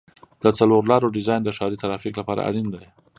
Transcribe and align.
د 0.43 0.45
څلور 0.57 0.81
لارو 0.91 1.13
ډیزاین 1.17 1.41
د 1.43 1.49
ښاري 1.57 1.77
ترافیک 1.83 2.13
لپاره 2.17 2.45
اړین 2.49 2.67
دی 2.73 2.83